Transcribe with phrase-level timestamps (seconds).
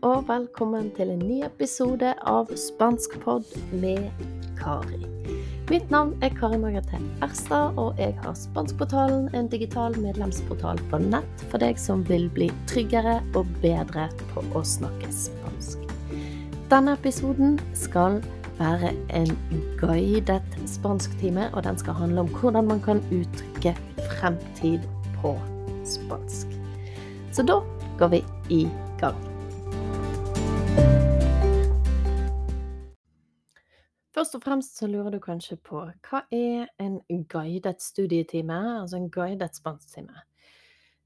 [0.00, 3.44] og velkommen til en ny episode av Spanskpod
[3.82, 4.06] med
[4.56, 5.02] Kari.
[5.68, 11.44] Mitt navn er Kari Margrethe Erstad, og jeg har Spanskportalen, en digital medlemsportal på nett
[11.50, 15.84] for deg som vil bli tryggere og bedre på å snakke spansk.
[16.72, 18.22] Denne episoden skal
[18.56, 19.34] være en
[19.82, 23.76] guidet spansktime, og den skal handle om hvordan man kan uttrykke
[24.14, 24.88] fremtid
[25.20, 25.36] på
[25.84, 26.56] spansk.
[27.36, 27.60] Så da
[28.00, 28.24] går vi
[28.62, 28.64] i
[29.02, 29.29] gang.
[34.30, 39.08] Først og fremst så lurer du kanskje på hva er en guidet studietime, altså en
[39.10, 40.22] guidet spansktime?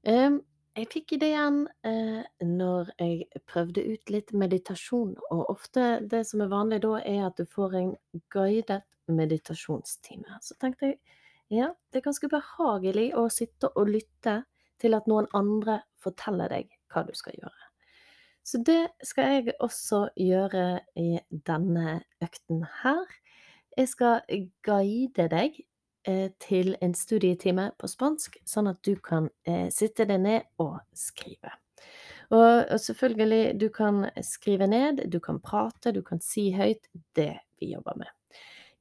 [0.05, 1.57] Jeg fikk ideen
[1.89, 7.25] eh, når jeg prøvde ut litt meditasjon, og ofte det som er vanlig da, er
[7.31, 7.91] at du får en
[8.29, 10.37] guidet meditasjonstime.
[10.45, 10.99] Så tenkte jeg
[11.49, 14.43] ja, det er ganske behagelig å sitte og lytte
[14.77, 17.64] til at noen andre forteller deg hva du skal gjøre.
[18.45, 23.05] Så det skal jeg også gjøre i denne økten her.
[23.77, 24.21] Jeg skal
[24.63, 25.57] guide deg
[26.07, 30.77] eh, til en studietime på spansk, sånn at du kan eh, sitte deg ned og
[30.93, 31.55] skrive.
[32.33, 36.87] Og, selvfølgelig, du kan skrive ned, du kan prate, du kan si høyt
[37.17, 38.13] det vi jobber med.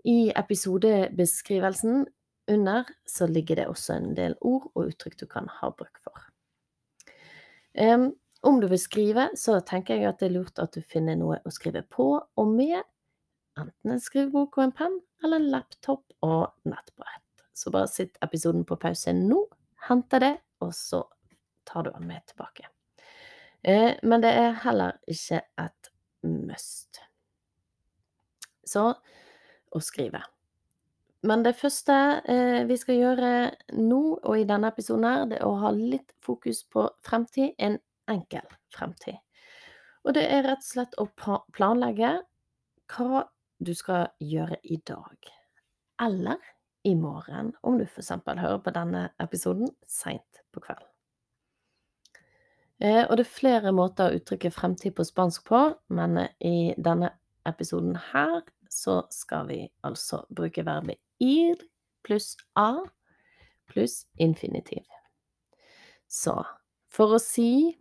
[0.05, 2.05] I episodebeskrivelsen
[2.53, 6.29] under så ligger det også en del ord og uttrykk du kan ha bruk for.
[8.45, 11.41] Om du vil skrive, så tenker jeg at det er lurt at du finner noe
[11.45, 12.83] å skrive på og med,
[13.59, 17.23] enten en skrivebok og en penn, eller en laptop og nettbrett.
[17.55, 19.41] Så bare sitt episoden på pause nå,
[19.89, 20.35] hente det,
[20.65, 21.05] og så
[21.65, 22.69] tar du den med tilbake.
[23.65, 25.91] Eh, men det er heller ikke et
[26.27, 27.01] must.
[28.65, 28.91] Så
[29.75, 30.21] å skrive.
[31.25, 31.95] Men det første
[32.29, 33.33] eh, vi skal gjøre
[33.81, 37.55] nå og i denne episoden, her, det er å ha litt fokus på fremtid.
[37.57, 37.79] En
[38.11, 39.19] enkel fremtid.
[40.05, 41.09] Og det er rett og slett å
[41.55, 42.17] planlegge
[42.93, 43.25] hva
[43.65, 45.31] du skal gjøre i dag.
[46.03, 46.43] Eller
[46.85, 48.11] i morgen, om du f.eks.
[48.27, 50.91] hører på denne episoden seint på kvelden.
[52.83, 55.61] Eh, og det er flere måter å uttrykke fremtid på spansk på,
[55.95, 57.15] men i denne
[57.49, 61.57] episoden her så skal vi altså bruke verbet ir
[62.05, 62.83] pluss a
[63.71, 64.85] pluss infinitiv.
[66.09, 66.37] Så
[66.93, 67.75] for å si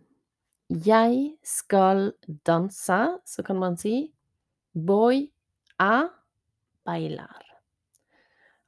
[0.69, 2.13] jeg skal
[2.47, 4.13] danse, så kan man si
[4.74, 5.28] voy
[5.79, 6.07] a
[6.85, 7.44] bailar.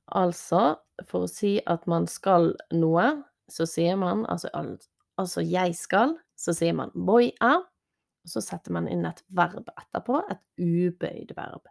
[0.06, 0.76] Altså,
[1.08, 3.08] for å si at man skal noe,
[3.50, 4.52] så sier man altså,
[5.18, 7.56] altså jeg skal, så sier man voy a,
[8.26, 11.68] og så setter man inn et verb etterpå, et ubøyd verb.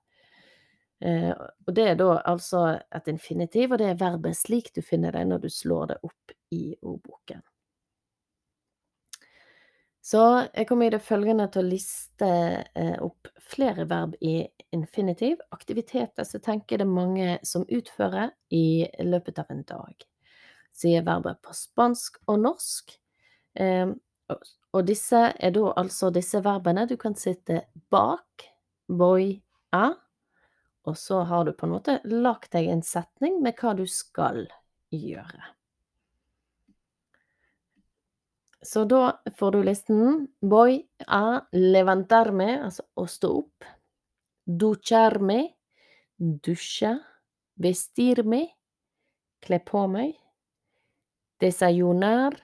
[1.05, 5.15] Eh, og det er da altså et infinitiv, og det er verbet slik du finner
[5.15, 7.43] det når du slår det opp i ordboken.
[10.05, 10.21] Så
[10.53, 12.27] jeg kommer i det følgende til å liste
[12.77, 14.43] eh, opp flere verb i
[14.77, 20.05] infinitiv, aktiviteter som tenker det mange som utfører i løpet av en dag.
[20.77, 22.93] Sier verbet på spansk og norsk.
[23.57, 23.97] Eh,
[24.75, 27.63] og disse er da altså disse verbene du kan sitte
[27.95, 28.45] bak,
[28.93, 29.31] boy,
[29.73, 29.95] a,
[30.85, 34.45] og så har du på en måte lagt deg en setning med hva du skal
[34.93, 35.55] gjøre.
[38.65, 40.29] Så da får du listen.
[40.41, 43.67] Voy a levantarme, altså å stå opp.
[44.45, 45.41] Ducharme,
[46.19, 46.95] dusje.
[47.61, 48.41] Vestirme,
[49.45, 50.17] kle på meg.
[51.39, 52.35] Desayunar,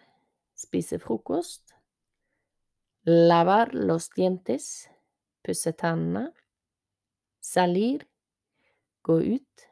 [0.55, 1.75] spise frokost.
[3.09, 4.87] Lavar los dientes,
[5.43, 6.29] pusse tennene.
[7.41, 8.05] Salir,
[9.03, 9.69] gå ut.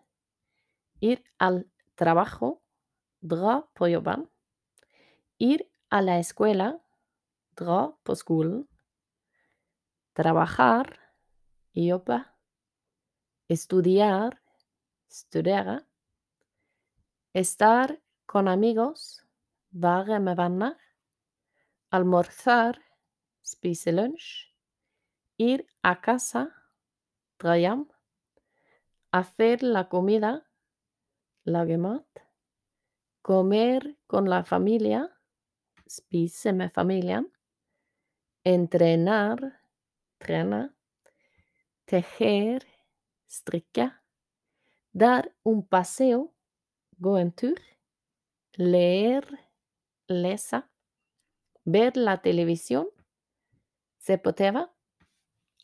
[1.04, 1.60] Ir al
[1.94, 2.56] trabajo,
[3.20, 4.25] dra på jobben.
[5.38, 6.78] Ir a la escuela,
[7.56, 8.69] dra på skolen.
[10.12, 10.99] Trabajar,
[11.72, 12.25] jobbe.
[13.49, 14.43] Estudiar,
[15.09, 15.81] studere.
[17.32, 19.25] Estar con amigos,
[19.70, 20.76] være med venner.
[21.91, 22.76] Almorzar,
[23.43, 24.52] spise lunsj.
[25.38, 26.49] Ir a casa,
[27.38, 27.87] dra hjem.
[29.12, 30.43] Hacer la comida,
[31.44, 32.25] lage mat.
[33.23, 35.18] Comer con la familia,
[35.88, 36.73] spise med.
[38.44, 39.40] Entrenar,
[40.19, 40.69] trene.
[41.85, 42.64] Tejer,
[43.26, 43.90] strikke.
[44.93, 46.35] Dar un paseo,
[46.99, 47.61] gå en tur.
[48.56, 49.25] Leer,
[50.08, 50.62] lese.
[51.64, 52.88] Ver la televisión,
[53.99, 54.64] se på TV.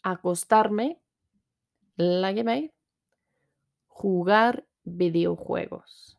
[0.03, 1.00] Acostarme,
[1.97, 2.73] meg.
[3.87, 6.19] Jugar videojuegos.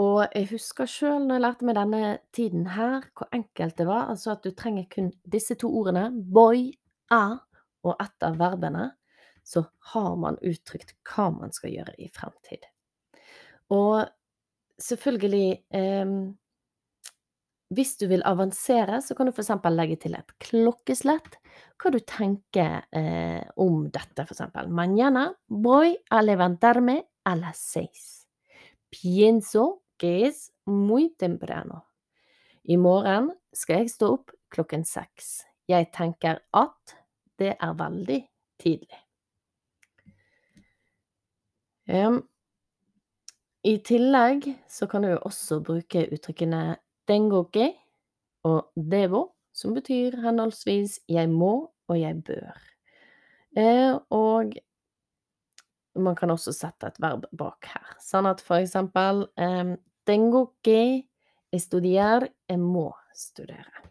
[0.00, 2.02] Og jeg husker sjøl når jeg lærte meg denne
[2.36, 4.08] tiden her, hvor enkelt det var.
[4.12, 6.70] Altså at du trenger kun disse to ordene, boy,
[7.12, 7.36] a,
[7.84, 8.90] og ett av verbene,
[9.44, 12.64] så har man uttrykt hva man skal gjøre i fremtid.
[13.74, 14.04] Og
[14.80, 16.12] selvfølgelig eh,
[17.70, 19.52] Hvis du vil avansere, så kan du f.eks.
[19.70, 21.36] legge til et klokkeslett.
[21.78, 24.42] Hva du tenker eh, om dette, f.eks.
[24.66, 28.26] Mañana voy a levantarme a las seis.
[28.90, 31.82] Pienso que es muy temprano.
[32.64, 35.42] I morgen skal jeg stå opp klokken seks.
[35.68, 36.94] Jeg tenker at
[37.40, 38.20] det er veldig
[38.60, 39.00] tidlig.
[41.90, 42.22] Um,
[43.60, 46.78] I tillegg så kan du også bruke uttrykkene
[47.10, 47.68] dengoki
[48.48, 52.56] og devo, som betyr henholdsvis jeg må og jeg bør.
[53.58, 54.56] Eh, og
[56.00, 59.74] man kan også sette et verb bak her, sånn at for eksempel um,
[60.10, 60.48] Tengo
[61.52, 63.84] estudiar, jeg må studere.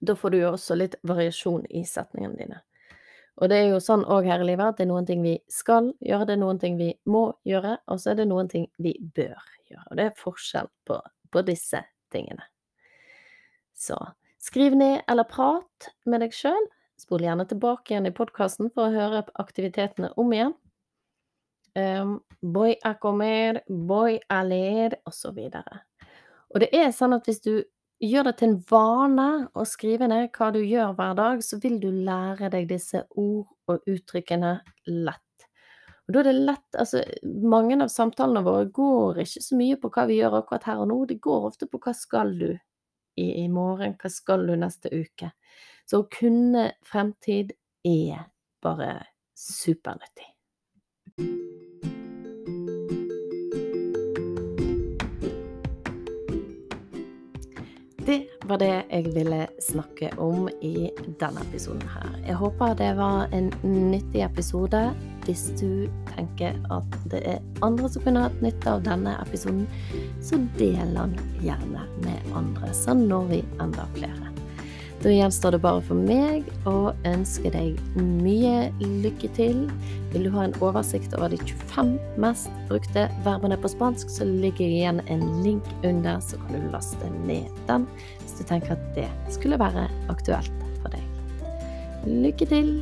[0.00, 2.60] Da får du jo også litt variasjon i setningene dine.
[3.36, 5.34] Og det er jo sånn òg her i livet at det er noen ting vi
[5.52, 8.64] skal gjøre, det er noen ting vi må gjøre, og så er det noen ting
[8.80, 9.36] vi bør
[9.68, 9.84] gjøre.
[9.90, 11.82] Og det er forskjell på, på disse
[12.14, 12.48] tingene.
[13.76, 13.98] Så
[14.40, 16.70] skriv ned eller prat med deg sjøl.
[16.96, 20.56] Spol gjerne tilbake igjen i podkasten for å høre aktivitetene om igjen.
[21.76, 25.36] Um, voy a comer, voy a leer, osv.
[25.36, 27.52] Og, det er sånn at hvis du
[28.00, 31.78] gjør det til en vane å skrive ned hva du gjør hver dag, så vil
[31.82, 34.58] du lære deg disse ord og uttrykkene
[34.88, 35.22] lett.
[36.06, 39.90] Og da er det lett Altså, mange av samtalene våre går ikke så mye på
[39.92, 42.50] hva vi gjør akkurat her og nå, det går ofte på hva skal du
[43.16, 45.32] i, i morgen, hva skal du neste uke.
[45.88, 47.56] Så å kunne fremtid
[47.86, 48.28] er
[48.62, 48.94] bare
[49.36, 50.35] supernyttig.
[58.06, 62.12] Det var det jeg ville snakke om i denne episoden her.
[62.28, 64.82] Jeg håper det var en nyttig episode.
[65.26, 69.66] Hvis du tenker at det er andre som kunne hatt nytte av denne episoden,
[70.22, 74.35] så del den gjerne med andre, så når vi enda flere.
[75.06, 78.72] Da gjenstår det bare for meg å ønske deg mye
[79.04, 79.60] lykke til.
[80.10, 84.66] Vil du ha en oversikt over de 25 mest brukte verbene på spansk, så ligger
[84.66, 87.86] igjen en link under, så kan du laste ned den
[88.24, 91.06] hvis du tenker at det skulle være aktuelt for deg.
[92.10, 92.74] Lykke til!